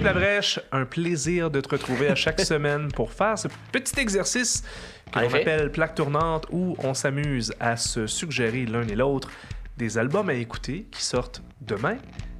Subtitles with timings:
[0.00, 4.64] Philippe Labrèche, un plaisir de te retrouver à chaque semaine pour faire ce petit exercice
[5.14, 5.42] effet.
[5.42, 9.28] appelle Plaque tournante où on s'amuse à se suggérer l'un et l'autre
[9.76, 11.96] des albums à écouter qui sortent demain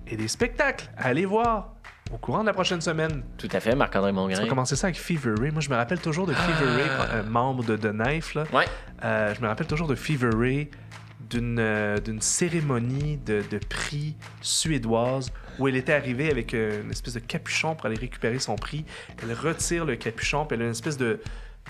[0.07, 1.75] et des spectacles à aller voir
[2.11, 3.25] au courant de la prochaine semaine.
[3.37, 4.47] Tout à fait, Marc-André On va Mongrain.
[4.47, 5.51] commencer ça avec Fever Ray.
[5.51, 7.07] Moi, je me rappelle toujours de Fever Ray, Ah.
[7.17, 8.35] euh, membre de The Knife.
[8.37, 8.45] Là.
[8.55, 8.65] Ouais.
[9.05, 10.71] Euh, je me rappelle toujours de Fever Ray,
[11.31, 16.91] d'une euh, d'une cérémonie de, de prix suédoise où elle était arrivée avec euh, une
[16.91, 18.85] espèce de capuchon pour aller récupérer son prix.
[19.23, 21.21] Elle retire le capuchon, puis elle a une espèce de,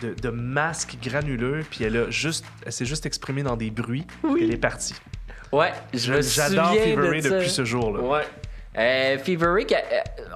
[0.03, 4.07] de, de masque granuleux, puis elle, a juste, elle s'est juste exprimée dans des bruits,
[4.23, 4.95] puis elle est partie.
[5.53, 8.01] Ouais, je J'adore Fever Ray depuis ce jour-là.
[8.03, 8.23] Ouais.
[8.81, 9.77] Euh, Fever Rick, euh,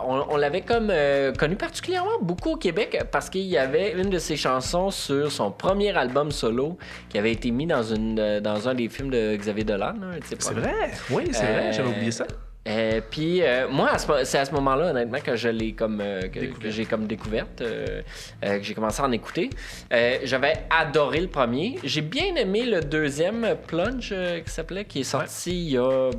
[0.04, 4.10] on, on l'avait comme euh, connu particulièrement beaucoup au Québec parce qu'il y avait une
[4.10, 6.76] de ses chansons sur son premier album solo
[7.08, 9.94] qui avait été mis dans, une, euh, dans un des films de Xavier Dolan.
[10.28, 10.72] ses C'est vrai,
[11.10, 12.26] oui, c'est vrai, j'avais oublié ça.
[12.66, 16.70] Euh, puis euh, moi, c'est à ce moment-là, honnêtement, que je l'ai comme euh, que,
[16.70, 18.00] j'ai comme découverte, euh,
[18.42, 19.50] euh, que j'ai commencé à en écouter.
[19.92, 21.76] Euh, J'avais adoré le premier.
[21.84, 25.78] J'ai bien aimé le deuxième euh, Plunge euh, qui s'appelait, qui est sorti il y
[25.78, 26.10] a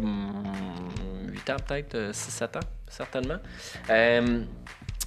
[1.35, 3.39] 8 ans peut-être, 6-7 ans certainement.
[3.89, 4.43] Euh,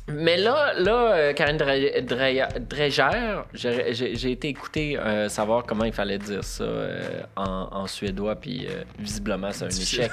[0.08, 5.92] mais là, là euh, Karine Dre- Dre- Dreger, j'ai été écouter euh, savoir comment il
[5.92, 10.10] fallait dire ça euh, en, en suédois, puis euh, visiblement, c'est un échec.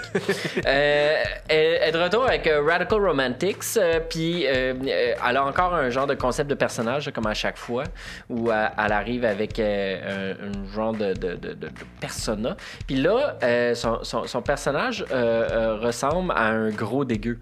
[0.65, 3.79] Elle, est de retour avec Radical Romantics,
[4.09, 7.83] puis elle a encore un genre de concept de personnage, comme à chaque fois,
[8.29, 10.35] où elle, elle arrive avec un,
[10.73, 12.55] genre de, de, de- de- de persona.
[12.87, 13.37] Puis là,
[13.75, 17.39] son, son- son personnage ressemble à un gros dégueu.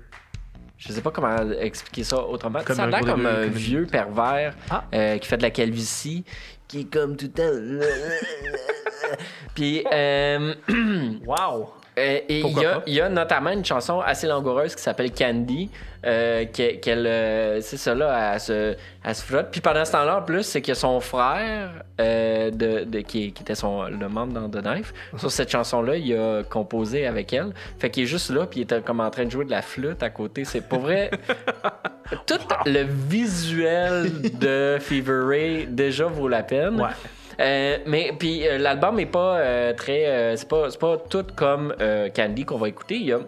[0.86, 2.60] Je sais pas comment expliquer ça autrement.
[2.66, 4.84] Comme ça a l'air comme un vieux pervers Ah.
[4.94, 6.26] euh, qui fait de la calvitie,
[6.68, 7.86] qui est comme tout le temps.
[9.56, 10.54] Puis, euh,
[11.26, 11.74] Wow!
[11.98, 15.70] Euh, et il y, a- y notamment une chanson assez langoureuse qui s'appelle Candy,
[16.06, 19.48] euh, que- qu'elle, euh, c'est ça là, elle se, elle se frotte.
[19.52, 21.70] Puis pendant ce temps-là, en plus, c'est que son frère,
[22.02, 25.96] euh, de, de- qui, qui était son, le membre dans The Knife, sur cette chanson-là,
[25.98, 27.54] il a composé avec elle.
[27.80, 29.62] Fait qu'il est juste là, puis il était comme en train de jouer de la
[29.62, 30.46] flûte à côté.
[30.46, 31.12] C'est pour vrai.
[32.28, 32.36] Tout
[32.66, 36.80] le visuel de Fever Ray déjà vaut la peine.
[36.82, 36.90] Ouais.
[37.40, 41.74] Euh, mais puis euh, l'album est pas euh, très c'est pas pas tout comme
[42.16, 42.96] Candy qu'on va écouter.
[42.96, 43.20] Il y a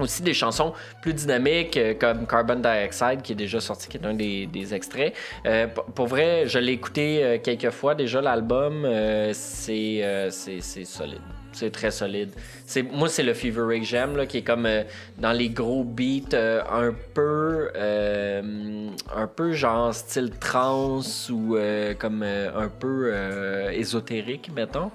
[0.00, 0.72] aussi des chansons
[1.02, 5.14] plus dynamiques comme Carbon Dioxide qui est déjà sorti qui est un des, des extraits.
[5.94, 8.86] Pour vrai je l'ai écouté quelques fois déjà l'album
[9.32, 12.30] c'est solide c'est très solide.
[12.66, 14.82] C'est moi c'est le Fever Ray que j'aime là, qui est comme euh,
[15.18, 21.56] dans les gros beats euh, un peu euh, un peu genre style trance ou
[21.98, 23.12] comme un peu
[23.72, 24.90] ésotérique mettons.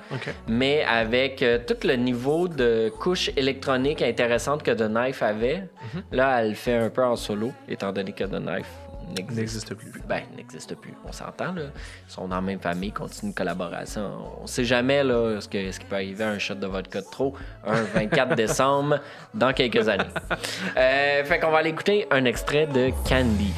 [0.48, 5.68] Mais avec tout le niveau de couche électronique intéressante que The Knife avait,
[6.12, 8.70] là, elle le fait un peu en solo, étant donné que The Knife
[9.14, 9.92] n'existe plus.
[10.08, 10.94] Ben, n'existe plus.
[11.06, 11.64] On s'entend, là.
[12.08, 14.12] Ils sont dans la même famille, continuent une collaboration.
[14.42, 17.02] On sait jamais, là, ce, que, ce qui peut arriver à un shot de vodka
[17.02, 17.34] de trop
[17.66, 19.00] un 24 décembre
[19.34, 20.04] dans quelques années.
[20.78, 23.54] Euh, fait qu'on va aller écouter un extrait de Candy.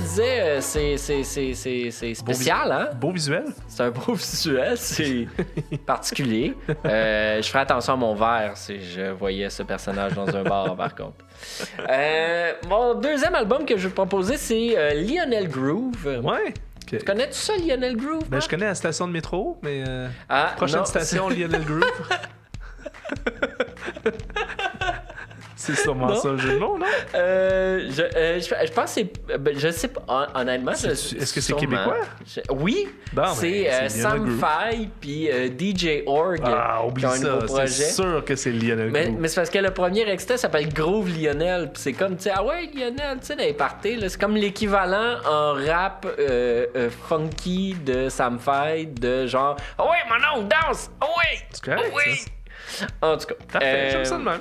[0.00, 2.88] Disais, euh, c'est, c'est, c'est, c'est, c'est spécial, hein?
[2.94, 3.44] Beau visuel?
[3.68, 5.26] C'est un beau visuel, c'est
[5.86, 6.54] particulier.
[6.84, 10.76] Euh, je ferai attention à mon verre si je voyais ce personnage dans un bar,
[10.76, 11.24] par contre.
[11.88, 16.20] Euh, mon deuxième album que je vais vous proposer, c'est euh, Lionel Groove.
[16.22, 16.54] Ouais.
[16.92, 17.04] Ok.
[17.04, 18.28] Connais-tu ça, Lionel Groove?
[18.28, 19.84] Ben, je connais la station de métro, mais
[20.28, 21.82] Ah, prochaine non, station, Lionel Groove.
[25.60, 26.86] C'est sûrement ça le jeu de mots, non?
[27.14, 29.38] Euh, je, euh, je, je pense que c'est.
[29.38, 30.00] ben, je sais pas.
[30.08, 31.98] hon- Honnêtement, est-ce que c'est québécois?
[32.26, 32.88] Je- oui.
[33.12, 34.38] Ben, c'est euh, Sam.
[34.40, 37.28] Fay puis euh, DJ Org Ah, oublie qui ont un ça.
[37.34, 37.66] nouveau projet.
[37.66, 41.10] C'est sûr que c'est Lionel Mais, mais c'est parce que le premier extrait s'appelle Groove
[41.10, 41.70] Lionel.
[41.72, 44.18] Puis c'est comme, tu sais, ah ouais, Lionel, tu sais, dans les parties, là, c'est
[44.20, 50.48] comme l'équivalent en rap euh, funky de Sam Fay, de genre, ah ouais, mon oncle
[50.48, 52.14] danse, ah ouais, C'est correct, ah ouais.
[53.02, 54.40] En tout cas, Parfait, j'aime ça de même.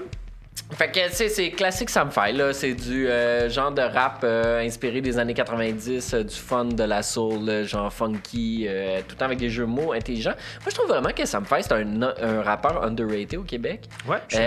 [0.76, 2.54] Fait que, tu sais, c'est classique Sam Fay, là.
[2.54, 6.84] C'est du euh, genre de rap euh, inspiré des années 90, euh, du fun, de
[6.84, 8.68] la soul, genre funky,
[9.08, 10.36] tout le temps avec des jeux mots intelligents.
[10.62, 13.86] Moi, je trouve vraiment que Sam Fay, c'est un, un rappeur underrated au Québec.
[14.08, 14.38] Ouais, je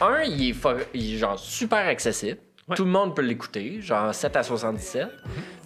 [0.00, 2.38] un, il est, fo- il est genre super accessible.
[2.68, 2.76] Ouais.
[2.76, 5.08] Tout le monde peut l'écouter, genre 7 à 77.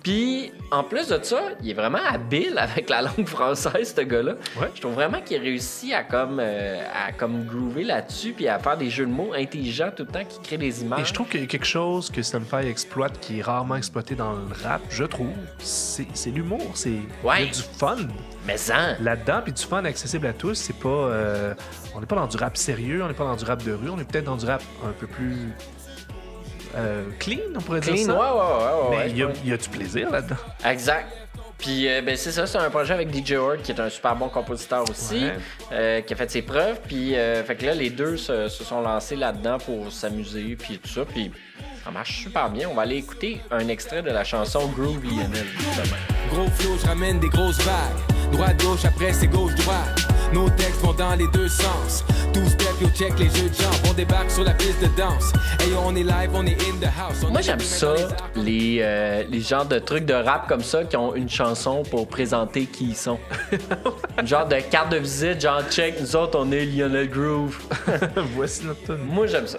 [0.03, 4.33] Puis, en plus de ça, il est vraiment habile avec la langue française, ce gars-là.
[4.61, 4.69] Ouais.
[4.75, 8.77] Je trouve vraiment qu'il réussit à comme, euh, à comme groover là-dessus, puis à faire
[8.77, 11.01] des jeux de mots intelligents tout le temps qui créent des images.
[11.01, 14.15] Et je trouve qu'il y a quelque chose que Stunfire exploite qui est rarement exploité
[14.17, 15.29] dans le rap, je trouve.
[15.59, 16.73] C'est l'humour.
[16.75, 17.43] C'est il y Ouais.
[17.43, 17.97] a du fun
[18.47, 20.55] Mais ça, là-dedans, puis du fun accessible à tous.
[20.55, 20.89] C'est pas.
[20.89, 21.55] euh,
[21.95, 23.89] on n'est pas dans du rap sérieux, on n'est pas dans du rap de rue,
[23.91, 25.53] on est peut-être dans du rap un peu plus.
[26.77, 28.13] Euh, clean, on pourrait clean, dire ça?
[28.13, 29.05] ouais, ouais, ouais.
[29.05, 29.33] Mais il y, a- ouais.
[29.45, 30.37] il y a du plaisir là-dedans?
[30.65, 31.07] Exact.
[31.59, 34.17] Puis euh, ben, c'est ça, c'est un projet avec DJ Horde qui est un super
[34.17, 35.33] bon compositeur aussi, Ouais.
[35.73, 36.81] euh, qui a fait ses preuves.
[36.89, 40.79] Puis euh, fait que là, les deux se, se sont lancés là-dedans pour s'amuser, puis
[40.79, 41.05] tout ça.
[41.05, 41.31] Puis
[41.85, 42.69] ça marche super bien.
[42.69, 45.97] On va aller écouter un extrait de la chanson Groovy NL, justement.
[46.33, 48.33] Gros flow, je ramène des grosses vagues.
[48.33, 50.09] Droite, gauche, après c'est gauche, droite.
[50.33, 52.03] Nos textes vont dans les deux sens.
[52.33, 53.73] Tout step, yo, check les jeux de jambes.
[53.89, 55.33] On débarque sur la piste de danse.
[55.61, 57.23] Hey yo, on est live, on est in the house.
[57.27, 57.95] On Moi, j'aime ça,
[58.35, 62.09] les euh, les genres de trucs de rap comme ça qui ont une chanson pour
[62.09, 63.19] présenter qui ils sont.
[64.21, 67.59] Une genre de carte de visite, genre check, nous autres, on est Lionel Groove.
[68.37, 68.99] Voici notre tune.
[69.07, 69.59] Moi, j'aime ça.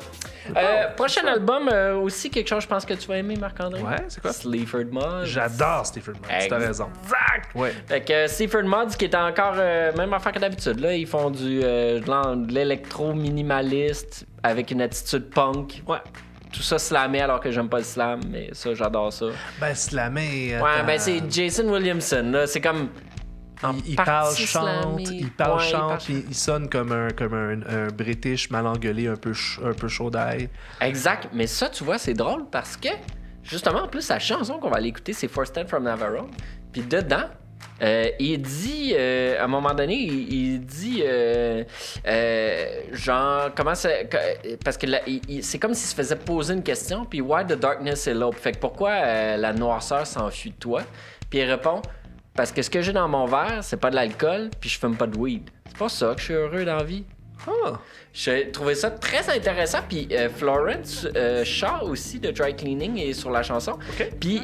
[0.58, 3.82] Euh, prochain album, euh, aussi quelque chose, je pense que tu vas aimer, Marc-André.
[3.82, 4.34] Ouais, c'est quoi?
[4.34, 5.24] Sleaford Mods.
[5.26, 6.90] J'adore Stephen Mods, t'as raison.
[7.04, 7.56] Exact!
[7.56, 7.74] Ouais.
[7.88, 11.30] Fait que Sleaford Mods, qui est encore euh, même affaire que d'habitude, là, ils font
[11.32, 12.36] du euh, de l'en-
[13.16, 15.84] minimaliste avec une attitude punk.
[15.88, 16.00] Ouais.
[16.52, 19.26] Tout ça slamé alors que j'aime pas le slam, mais ça, j'adore ça.
[19.60, 20.56] Ben, Slamé.
[20.62, 22.46] Ouais, ben c'est Jason Williamson, là.
[22.46, 22.90] C'est comme.
[23.64, 26.92] en Il, il parle, chante, il parle, Ouais, il chante, parle- puis il sonne comme
[26.92, 30.48] un, comme un, un British mal engueulé, un peu, ch- un peu chaud d'ail.
[30.80, 31.30] Exact.
[31.34, 32.90] Mais ça, tu vois, c'est drôle parce que,
[33.42, 36.30] justement, en plus, la chanson qu'on va aller écouter, c'est For Stand from Navarone.
[36.72, 37.26] Puis dedans,
[37.84, 41.64] euh, il dit, euh, à un moment donné, il, il dit, euh,
[42.92, 43.90] genre, comment ça.
[44.64, 44.88] Parce que
[45.42, 48.36] c'est comme s'il se faisait poser une question, puis Why the darkness elope?
[48.36, 50.82] Fait que pourquoi la noirceur s'enfuit de toi?
[51.30, 51.82] Puis il répond,
[52.36, 54.96] parce que ce que j'ai dans mon verre, c'est pas de l'alcool, puis je fume
[54.96, 55.50] pas de weed.
[55.68, 57.04] C'est pas ça que je suis heureux dans la vie.
[57.48, 57.80] Ah!
[58.14, 59.80] J'ai trouvé ça très intéressant.
[59.88, 63.78] Puis euh, Florence euh, Shaw aussi de Dry Cleaning est sur la chanson.
[64.20, 64.42] Puis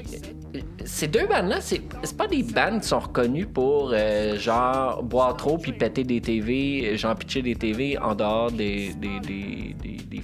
[0.85, 5.57] ces deux bandes-là, c'est pas des bandes qui sont reconnues pour euh, genre boire trop
[5.57, 8.93] puis péter des TV, genre pitcher des TV en dehors des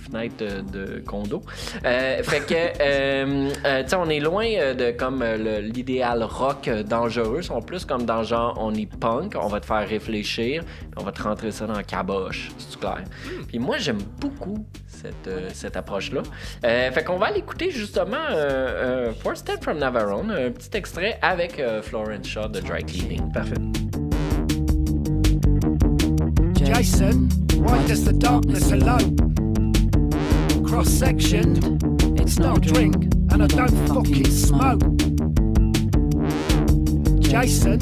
[0.10, 1.42] fenêtres de condo.
[1.86, 6.69] Euh, fait que, euh, euh, tu sais, on est loin euh, de comme l'idéal rock
[6.88, 7.40] dangereux.
[7.42, 10.90] Ils sont plus comme dans genre on est punk, on va te faire réfléchir, puis
[10.98, 13.04] on va te rentrer ça dans la caboche, c'est clair.
[13.48, 16.22] Puis moi, j'aime beaucoup cette, euh, cette approche-là.
[16.66, 20.75] Euh, fait qu'on va aller écouter justement euh, euh, Four Step from Navarone, un petit
[20.78, 23.31] extrait avec euh, Florence Shaw de Dry Cleaning.
[23.31, 23.56] Parfait.
[26.54, 27.28] Jason,
[27.58, 29.25] why does the darkness elope?
[30.67, 31.59] Cross sectioned,
[32.19, 32.95] it's not a drink,
[33.31, 34.81] and I don't fucking smoke.
[37.21, 37.79] Jason,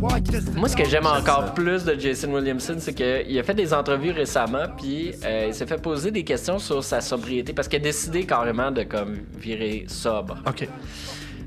[0.00, 3.42] why does the Moi, ce que j'aime encore plus de Jason Williamson, c'est qu'il a
[3.42, 7.52] fait des entrevues récemment, puis euh, il s'est fait poser des questions sur sa sobriété,
[7.52, 10.38] parce qu'il a décidé carrément de comme virer sobre.
[10.46, 10.66] OK.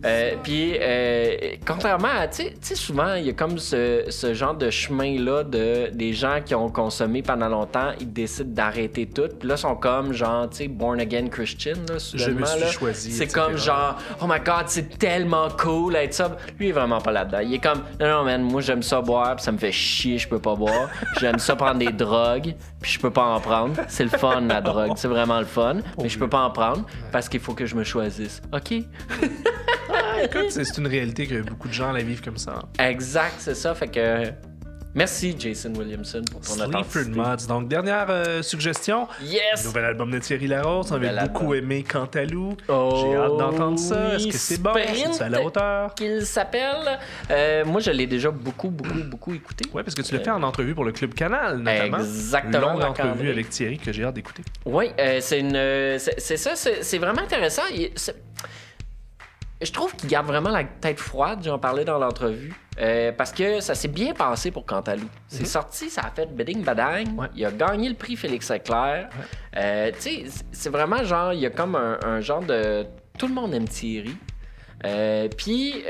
[0.06, 4.54] Euh, puis, euh, contrairement à, tu sais- souvent, il y a comme ce, ce genre
[4.56, 9.30] de chemin-là de des gens qui ont consommé pendant longtemps, ils décident d'arrêter tout.
[9.40, 12.68] Puis là, ils sont comme, genre, tu sais, born again Christian, là, soudainement, suis là.
[12.72, 16.36] choisi, C'est comme, genre, oh my god, c'est tellement cool d'être ça.
[16.60, 17.40] Lui, il est vraiment pas là-dedans.
[17.40, 20.18] Il est comme, non, non, man, moi, j'aime ça boire, puis ça me fait chier,
[20.18, 20.90] je peux pas boire.
[21.20, 23.76] j'aime ça prendre des drogues, puis je peux pas en prendre.
[23.88, 24.92] C'est le fun, la drogue.
[24.98, 27.76] C'est vraiment le fun, mais je peux pas en prendre parce qu'il faut que je
[27.76, 28.42] me choisisse.
[28.54, 28.74] OK?
[30.24, 32.60] Écoute, c'est une réalité que beaucoup de gens la vivent comme ça.
[32.80, 33.74] Exact, c'est ça.
[33.76, 34.32] Fait que
[34.96, 37.10] merci Jason Williamson pour ton authenticité.
[37.12, 37.48] Mods.
[37.48, 39.08] Donc, dernière euh, suggestion.
[39.22, 39.66] Yes!
[39.66, 40.92] Nouvel album de Thierry Larose.
[40.92, 42.56] On avait beaucoup aimé Cantalou.
[42.70, 44.16] Oh, J'ai hâte d'entendre ça.
[44.16, 44.72] Est-ce que c'est bon?
[45.12, 45.94] C'est à la hauteur?
[45.96, 47.00] Qu'il s'appelle.
[47.32, 49.66] Euh, moi, je l'ai déjà beaucoup, beaucoup, beaucoup écouté.
[49.74, 51.98] Ouais, parce que tu l'as fait en entrevue pour le Club Canal, notamment.
[51.98, 54.44] Exactement, Longue entrevue avec Thierry que j'ai hâte d'écouter.
[54.66, 55.56] Oui, euh, c'est une.
[55.56, 57.64] euh, c'est ça, c'est vraiment intéressant.
[57.76, 57.92] Il-
[59.64, 62.54] Je trouve qu'il garde vraiment la tête froide, j'en parlais dans l'entrevue.
[62.80, 65.08] euh, parce que ça s'est bien passé pour Cantalou.
[65.28, 67.08] C'est sorti, ça a fait beding badang.
[67.08, 67.20] Mhm.
[67.20, 67.28] Ouais.
[67.36, 69.10] Il a gagné le prix Félix Leclerc.
[69.58, 72.86] Euh, tu sais, c'est- vraiment genre, il y a comme un, un genre de.
[73.20, 74.16] Tout le monde aime Thierry.
[74.86, 75.84] Euh, puis,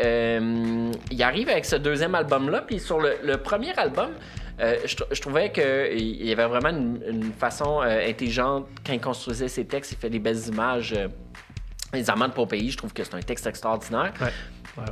[1.11, 2.61] il arrive avec ce deuxième album-là.
[2.67, 4.11] Puis, sur le, le premier album,
[4.59, 8.93] euh, je, tr- je trouvais qu'il y avait vraiment une, une façon euh, intelligente quand
[8.93, 9.93] il construisait ses textes.
[9.93, 10.93] Il fait des belles images.
[10.97, 11.07] euh,
[11.93, 14.13] les amants de Pompéi, je trouve que c'est un texte extraordinaire.
[14.21, 14.83] Ouais.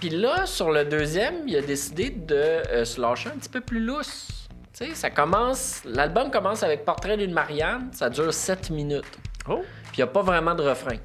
[0.00, 3.60] Puis là, sur le deuxième, il a décidé de euh, se lâcher un petit peu
[3.60, 4.48] plus lousse.
[4.72, 5.82] Tu sais, ça commence.
[5.84, 9.18] L'album commence avec Portrait d'une Marianne, ça dure 7 minutes.
[9.48, 9.60] Oh!
[9.84, 10.96] Puis il n'y a pas vraiment de refrain.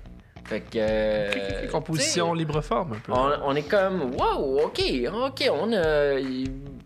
[0.45, 0.77] Fait que.
[0.77, 1.31] euh,
[2.31, 3.11] sais, libre forme un peu.
[3.11, 4.81] On, on est comme, wow, ok,
[5.13, 6.19] ok, on a.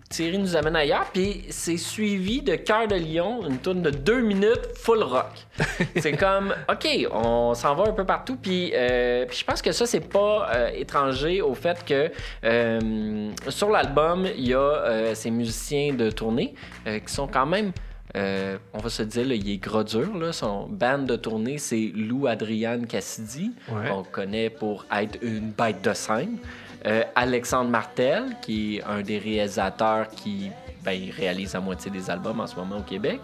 [0.10, 4.22] Thierry nous amène ailleurs, puis c'est suivi de Cœur de Lion, une tourne de deux
[4.22, 5.30] minutes full rock.
[5.98, 9.86] c'est comme, ok, on s'en va un peu partout, puis, euh, je pense que ça,
[9.86, 12.12] c'est pas euh, étranger au fait que
[12.44, 17.72] euh, sur l'album, il y a ces musiciens de tournée qui sont quand même.
[18.16, 20.18] euh, on va se dire, là, il est gros dur.
[20.18, 20.32] Là.
[20.34, 23.88] Son band de tournée, c'est Lou Adrian Cassidy, Ouais.
[23.90, 26.38] qu'on connaît pour être une bête de scène.
[26.86, 30.52] Euh, Alexandre Martel, qui est un des réalisateurs qui
[30.84, 33.20] ben, réalise la moitié des albums en ce moment au Québec.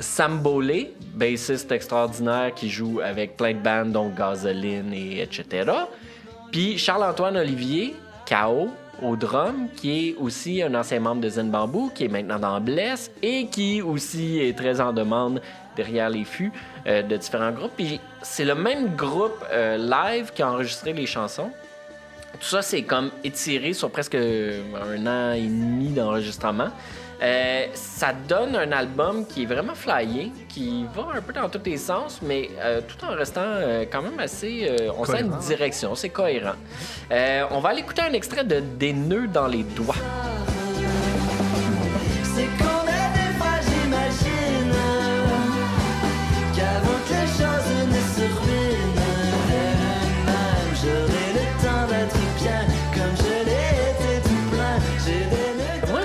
[0.00, 5.70] Sam Boley, bassiste extraordinaire qui joue avec plein de bandes, dont Gasoline et etc.
[6.50, 7.94] Puis Charles-Antoine Olivier,
[8.28, 8.70] KO,
[9.02, 12.60] au drum, qui est aussi un ancien membre de Zen Bamboo, qui est maintenant dans
[12.60, 15.40] Bless et qui aussi est très en demande
[15.76, 16.52] derrière les fûts
[16.86, 17.72] euh, de différents groupes.
[17.76, 21.50] Puis c'est le même groupe euh, live qui a enregistré les chansons.
[22.40, 26.68] Tout ça, c'est comme étiré sur presque un an et demi d'enregistrement.
[27.22, 31.60] Euh, ça donne un album qui est vraiment flyé, qui va un peu dans tous
[31.66, 34.70] les sens, mais euh, tout en restant euh, quand même assez.
[34.96, 35.46] on sent une Cohérent.
[35.46, 36.54] direction, c'est cohérent.
[37.50, 39.96] On va aller écouter un extrait de Des nœuds dans les doigts.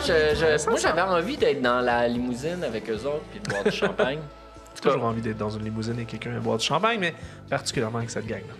[0.08, 3.64] Je- je- moi, j'avais envie d'être dans la limousine avec eux autres puis de boire
[3.64, 4.20] du champagne.
[4.76, 7.14] J'ai toujours envie d'être dans une limousine et quelqu'un à boire du champagne, mais
[7.50, 8.54] particulièrement avec cette gang-là.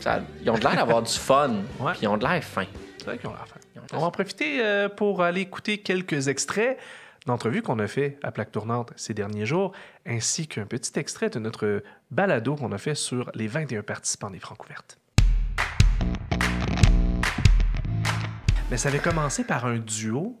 [0.00, 1.50] Ça- ils ont de l'air d'avoir du fun,
[1.80, 1.92] Ouais.
[1.92, 2.64] puis ils ont de l'air fin.
[2.98, 3.60] C'est vrai qu'ils ont l'air fin.
[3.74, 6.78] Ils ont On va en profiter euh, pour aller écouter quelques extraits
[7.26, 9.72] d'entrevues qu'on a fait à Plaque Tournante ces derniers jours,
[10.06, 14.40] ainsi qu'un petit extrait de notre balado qu'on a fait sur les 21 participants des
[14.40, 14.98] Francouvertes.
[18.70, 20.36] Mais ça avait commencé par un duo,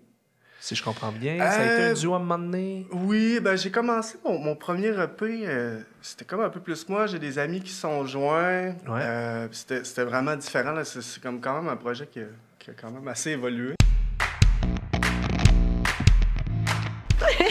[0.64, 1.36] si je comprends bien.
[1.38, 2.86] Ça a été un Euh, duo à un moment donné.
[2.90, 7.06] Oui, ben j'ai commencé mon, mon premier EP, euh, c'était comme un peu plus moi.
[7.06, 8.68] J'ai des amis qui se sont joints.
[8.88, 9.00] Ouais.
[9.02, 10.72] Euh, c'était c'était vraiment différent.
[10.72, 10.84] là.
[10.84, 12.24] C'est c'est comme quand même un projet qui a,
[12.58, 13.74] qui a quand même assez évolué.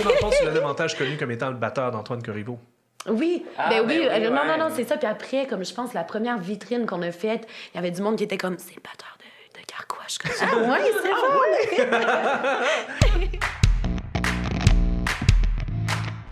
[0.04, 2.58] Dans le fond, tu l'as davantage connu comme étant le batteur d'Antoine Corriveau.
[3.08, 4.58] Oui, Ah, ben ben oui, oui, euh, non, ouais.
[4.58, 4.98] non, non, c'est ça.
[4.98, 8.02] Puis après, comme je pense, la première vitrine qu'on a faite, il y avait du
[8.02, 9.23] monde qui était comme, c'est le batteur de,
[9.54, 9.60] de
[10.20, 12.04] comme, ah ouais, c'est bon.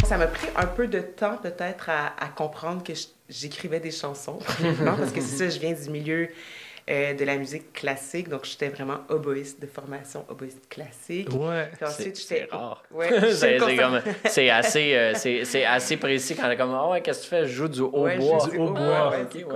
[0.05, 2.91] Ça m'a pris un peu de temps peut-être à, à comprendre que
[3.29, 4.39] j'écrivais des chansons,
[4.85, 6.27] parce que ça, je viens du milieu
[6.89, 11.29] euh, de la musique classique, donc j'étais vraiment oboïste de formation, oboïste classique.
[11.31, 11.69] Ouais.
[11.77, 12.47] Puis ensuite, C'est- j'étais...
[12.51, 12.83] c'est rare.
[12.91, 13.19] Ouais, c'est
[13.57, 13.59] j'étais
[14.25, 17.23] c'est assez, euh, c'est- c'est assez précis quand on est comme Ah ouais, qu'est-ce que
[17.23, 17.45] tu fais?
[17.47, 18.01] Je joue du hautbois.
[18.03, 19.11] Ouais, du hautbois.
[19.11, 19.53] ouais, Ok, c'est ouais.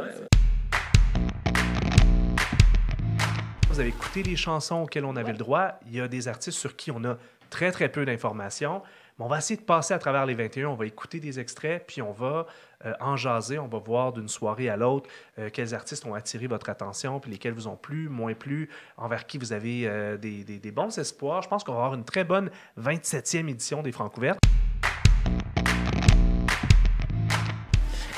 [3.75, 5.74] Vous avez écouté les chansons auxquelles on avait le droit.
[5.88, 7.17] Il y a des artistes sur qui on a
[7.50, 8.82] très, très peu d'informations.
[9.20, 10.70] Mais on va essayer de passer à travers les 21.
[10.70, 12.48] On va écouter des extraits, puis on va
[12.86, 13.60] euh, en jaser.
[13.60, 17.29] On va voir d'une soirée à l'autre euh, quels artistes ont attiré votre attention, puis
[17.29, 21.41] lesquels vous ont plu, moins plu, envers qui vous avez euh, des, des- bons espoirs.
[21.41, 22.51] Je pense qu'on va avoir une très bonne
[22.82, 24.39] 27e édition des Francouvertes.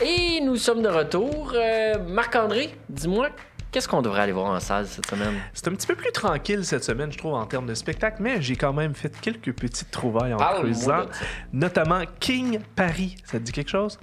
[0.05, 1.53] Et nous sommes de retour.
[1.55, 3.29] Euh, Marc-André, dis-moi,
[3.71, 5.36] qu'est-ce qu'on devrait aller voir en salle cette semaine?
[5.53, 8.41] C'est un petit peu plus tranquille cette semaine, je trouve, en termes de spectacle, mais
[8.41, 11.05] j'ai quand même fait quelques petites trouvailles en creusant,
[11.53, 13.17] notamment King Paris.
[13.24, 14.00] Ça te dit quelque chose?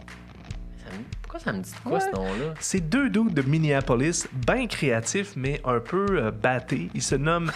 [1.38, 2.54] Ça me- Pourquoi ça me dit quoi ce nom-là?
[2.60, 6.90] C'est deux dudes de Minneapolis, bien créatifs, mais un peu euh, battés.
[6.94, 7.50] Ils se nomment,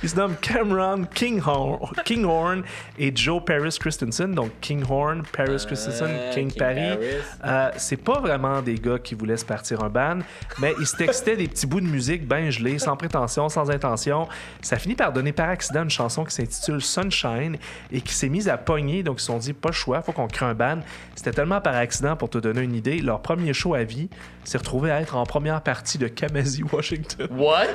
[0.03, 2.63] ils se nomment Cameron Kinghorn, Kinghorn
[2.97, 4.33] et Joe Paris Christensen.
[4.33, 6.97] Donc Kinghorn, Paris Christensen, Euh, King, King Paris.
[7.45, 10.19] Euh, c'est pas vraiment des gars qui vous laissent partir un ban,
[10.59, 14.27] mais ils se textaient des petits bouts de musique bien gelés, sans prétention, sans intention.
[14.61, 17.57] Ça finit par donner par accident une chanson qui s'intitule Sunshine
[17.91, 19.03] et qui s'est mise à pogner.
[19.03, 20.79] Donc ils se sont dit, pas le choix, faut qu'on crée un ban.
[21.15, 22.99] C'était tellement par accident pour te donner une idée.
[22.99, 24.09] Leur premier show à vie
[24.43, 27.27] s'est retrouvé à être en première partie de Kamasi Washington.
[27.31, 27.65] What?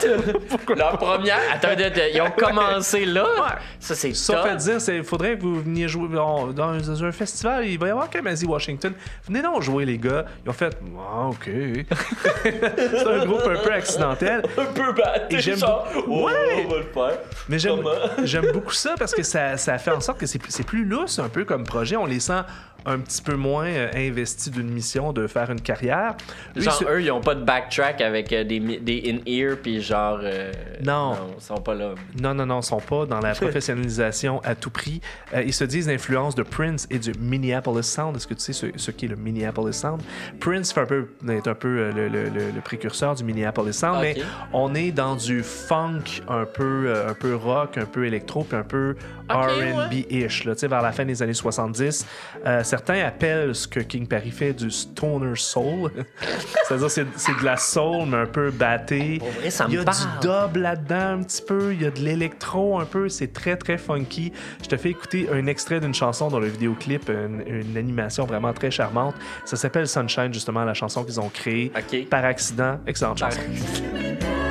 [0.76, 1.38] La première?
[1.52, 3.24] Attends, ils ont commencé là?
[3.24, 3.50] Ouais.
[3.80, 4.46] Ça, c'est Sauf top.
[4.46, 7.66] à dire, il faudrait que vous veniez jouer dans, dans un, dans un festival.
[7.66, 8.92] Il va y avoir Kamasi Washington.
[9.26, 10.24] Venez donc jouer, les gars.
[10.44, 11.50] Ils ont fait Ah, OK.
[12.42, 14.42] c'est un groupe un peu accidentel.
[14.58, 16.66] Un peu battu, j'aime genre, ouais, Ouais.
[16.66, 17.18] on va le faire.
[17.48, 20.84] Mais j'aime, beaucoup ça parce que ça, ça fait en sorte que c'est, c'est plus
[20.84, 21.96] lousse un peu comme projet.
[21.96, 22.40] On les sent
[22.86, 26.16] un petit peu moins euh, investi d'une mission de faire une carrière.
[26.54, 30.18] Lui, Genre, eux, ils ont pas de backtrack avec euh, des, des in-ear, puis genre.
[30.22, 30.52] euh,
[30.84, 31.16] Non.
[31.38, 31.94] Ils sont pas là.
[32.20, 35.00] Non, non, non, ils sont pas dans la professionnalisation à tout prix.
[35.34, 38.16] Euh, ils se disent l'influence de Prince et du Minneapolis Sound.
[38.16, 40.00] Est-ce que tu sais ce, ce qu'est le Minneapolis Sound?
[40.40, 43.98] Prince fait un peu, est un peu le, le- le- le précurseur du Minneapolis Sound,
[44.00, 44.16] mais
[44.52, 48.62] on est dans du funk un peu, un peu rock, un peu électro, puis un
[48.62, 48.96] peu
[49.28, 52.06] R&B-ish, là, tu sais, vers la fin des années 70.
[52.46, 55.90] Euh, certains appellent ce que King Perry fait du stoner soul.
[56.66, 59.18] C'est-à-dire c'est c'est de la soul, mais un peu batté.
[59.18, 59.96] Pour vrai, ça Il y a parle.
[60.22, 63.56] du dub là-dedans un petit peu, il y a de l'électro un peu, c'est très
[63.58, 64.32] très funky.
[64.62, 68.54] Je te fais écouter un extrait d'une chanson dans le vidéoclip, une, une animation vraiment
[68.54, 69.16] très charmante.
[69.44, 71.70] Ça s'appelle Sunshine, justement, la chanson qu'ils ont créée
[72.08, 72.78] par accident.
[72.86, 74.41] Excellente Par- chanson.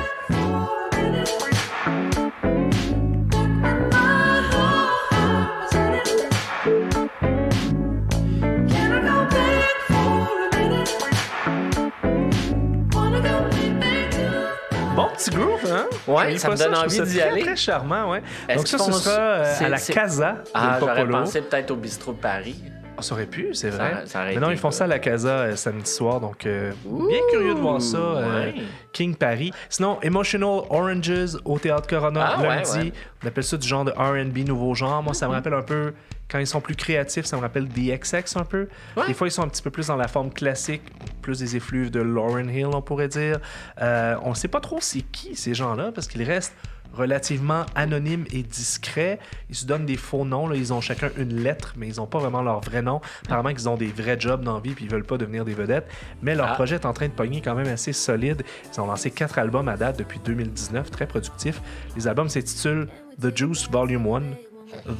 [15.24, 15.86] Petit groove, hein?
[16.06, 17.42] Ouais, ça me donne envie d'y aller.
[17.42, 18.22] Très charmant, ouais.
[18.48, 22.12] Est-ce Donc ça, ce sera euh, à la Casa Ah, j'aurais pensé peut-être au bistrot
[22.12, 22.56] de Paris.
[23.02, 24.02] Ça aurait pu, c'est vrai.
[24.06, 27.18] ça Mais non, ils font ça à la Casa euh, samedi soir, donc euh, bien
[27.30, 27.96] curieux de voir ça.
[27.98, 28.54] euh, ouais.
[28.92, 29.52] King Paris.
[29.68, 32.70] Sinon, Emotional Oranges au Théâtre Corona Ah, ouais, lundi.
[32.78, 32.92] ouais.
[33.22, 35.02] On appelle ça du genre de R&B nouveau genre.
[35.02, 35.92] Moi, ça me rappelle un peu
[36.30, 38.66] quand ils sont plus créatifs, ça me rappelle DXX un peu.
[38.96, 39.06] Ouais.
[39.06, 40.82] Des fois, ils sont un petit peu plus dans la forme classique,
[41.20, 43.38] plus des effluves de Lauren Hill, on pourrait dire.
[43.82, 46.54] Euh, on sait pas trop c'est qui ces gens-là parce qu'ils restent
[46.94, 49.18] relativement anonymes et discrets.
[49.48, 50.46] Ils se donnent des faux noms.
[50.46, 50.56] là.
[50.56, 53.00] Ils ont chacun une lettre, mais ils n'ont pas vraiment leur vrai nom.
[53.24, 55.54] Apparemment qu'ils ont des vrais jobs dans la vie puis ils veulent pas devenir des
[55.54, 55.86] vedettes.
[56.22, 56.54] Mais leur Ah.
[56.54, 58.42] projet est en train de pogner quand même assez solide.
[58.74, 61.60] Ils ont lancé quatre albums à date depuis 2019, très productifs.
[61.96, 62.88] Les albums s'intitulent
[63.20, 64.22] The Juice Volume 1,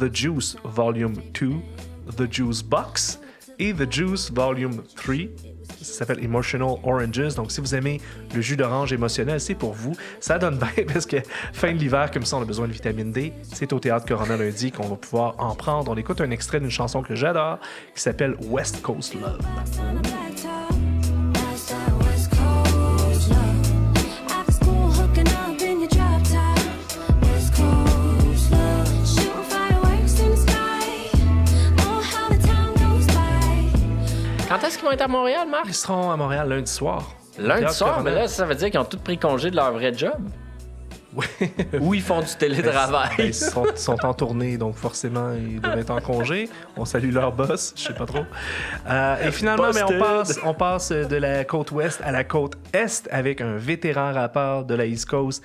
[0.00, 1.50] The Juice Volume 2,
[2.16, 3.20] The Juice Box
[3.58, 5.16] et The Juice Volume 3.
[5.80, 7.34] Ça s'appelle Emotional Oranges.
[7.34, 8.00] Donc, si vous aimez
[8.34, 9.92] le jus d'orange émotionnel, c'est pour vous.
[10.20, 11.16] Ça donne bien parce que
[11.52, 13.32] fin de l'hiver, comme ça, on a besoin de vitamine D.
[13.54, 15.90] C'est au Théâtre Corona lundi qu'on va pouvoir en prendre.
[15.90, 17.58] On écoute un extrait d'une chanson que j'adore
[17.94, 20.11] qui s'appelle West Coast Love.
[34.62, 35.64] Quand est-ce qu'ils vont être à Montréal, Marc?
[35.66, 37.16] Ils seront à Montréal lundi soir.
[37.36, 39.92] Lundi soir, mais là, ça veut dire qu'ils ont tous pris congé de leur vrai
[39.92, 40.20] job.
[41.14, 41.26] Oui.
[41.80, 43.10] Ou ils font du Ben, télétravail.
[43.18, 46.48] ils sont, sont en tournée, donc forcément, ils doivent être en congé.
[46.76, 48.24] On salue leur boss, je sais pas trop.
[48.88, 52.54] Euh, et finalement, mais on, passe, on passe de la côte ouest à la côte
[52.72, 55.44] est avec un vétéran rappeur de la East Coast.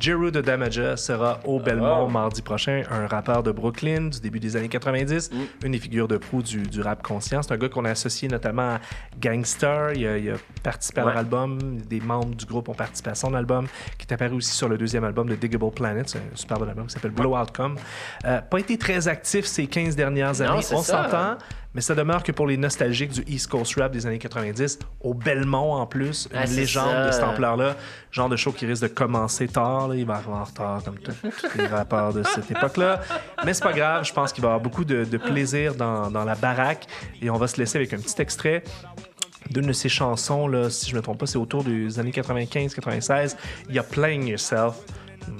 [0.00, 2.08] Jeru de Damaja sera au Belmont Oh.
[2.08, 5.30] mardi prochain, un rappeur de Brooklyn du début des années 90,
[5.64, 7.40] une des figures de proue du, du rap conscient.
[7.42, 8.80] C'est un gars qu'on a associé notamment à
[9.20, 9.92] Gangstar.
[9.92, 11.20] Il a, il a participé à leur Ouais.
[11.20, 11.58] album.
[11.88, 14.76] Des membres du groupe ont participé à son album, qui est apparu aussi sur le
[14.76, 16.08] deuxième album de Diggable Planet.
[16.08, 17.76] C'est un super bon album qui s'appelle Blow Outcome.
[18.24, 21.38] Euh, pas été très actif ces 15 dernières années, on s'entend.
[21.74, 25.12] Mais ça demeure que pour les nostalgiques du East Coast Rap des années 90, au
[25.12, 27.06] Belmont en plus, une Ah, légende ça.
[27.08, 27.76] de cette ampleur-là,
[28.10, 30.98] genre de show qui risque de commencer tard, là, il va arriver en retard comme
[30.98, 33.00] tous tous les rappeurs de cette époque-là.
[33.44, 36.10] Mais c'est pas grave, je pense qu'il va y avoir beaucoup de, de plaisir dans,
[36.10, 36.86] dans la baraque
[37.20, 38.64] et on va se laisser avec un petit extrait
[39.50, 43.36] d'une de ses chansons, là, si je me trompe pas, c'est autour des années 95-96.
[43.68, 44.74] Il y a Playing Yourself,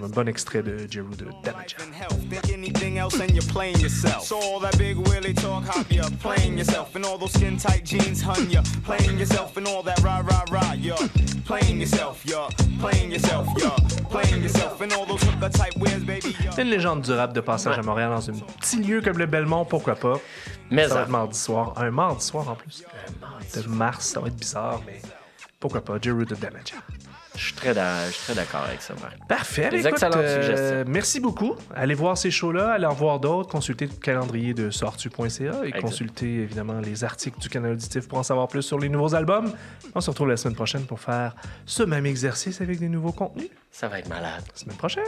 [0.02, 1.76] un bon extrait de Jeru de Damaja.
[1.82, 4.24] and health than anything else and you're playing yourself.
[4.24, 6.94] So all that big willy talk hop, you're playing yourself.
[6.94, 9.56] And all those skin tight jeans, hun, you're playing yourself.
[9.56, 10.96] And all that rah rah rah, you're
[11.44, 12.48] playing yourself, you're
[12.80, 14.80] playing yourself, you're playing yourself.
[14.80, 17.78] And all those hooker type wears, baby, you're C'est une légende du rap de passage
[17.78, 20.20] à Montréal dans un petit lieu comme le Belmont, pourquoi pas?
[20.70, 21.72] Mais ça va être mardi soir.
[21.76, 22.82] Un mardi soir en plus.
[23.54, 25.00] De mars, ça va être bizarre, mais
[25.60, 25.94] pourquoi pas?
[26.00, 26.76] Jeru de Damaja.
[27.36, 29.16] Je suis très d'accord avec ça, Marc.
[29.28, 29.68] Parfait.
[29.70, 30.84] Des Écoute, euh.
[30.86, 31.54] Merci beaucoup.
[31.74, 36.42] Allez voir ces shows-là, allez en voir d'autres, consultez le calendrier de sortu.ca et consultez
[36.42, 39.52] évidemment les articles du canal auditif pour en savoir plus sur les nouveaux albums.
[39.94, 43.48] On se retrouve la semaine prochaine pour faire ce même exercice avec des nouveaux contenus.
[43.70, 44.44] Ça va être malade.
[44.54, 45.04] Semaine prochaine.